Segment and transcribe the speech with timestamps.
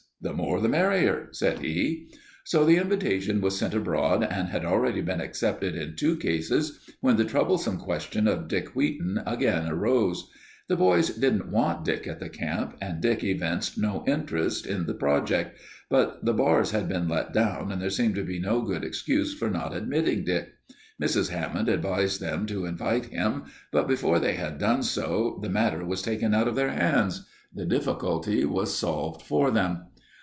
[0.23, 2.09] "The more the merrier," said he.
[2.43, 7.15] So the invitation was sent abroad and had already been accepted in two cases when
[7.17, 10.29] the troublesome question of Dick Wheaton again arose.
[10.67, 14.93] The boys didn't want Dick at the camp, and Dick evinced no interest in the
[14.93, 15.57] project,
[15.89, 19.33] but the bars had been let down and there seemed to be no good excuse
[19.33, 20.53] for not admitting Dick.
[21.01, 21.29] Mrs.
[21.29, 26.03] Hammond advised them to invite him, but before they had done so, the matter was
[26.03, 29.85] taken out of their hands; the difficulty was solved for them.